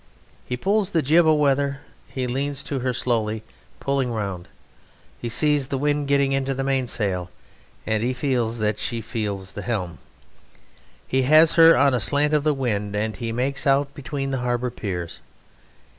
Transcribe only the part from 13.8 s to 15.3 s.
between the harbour piers.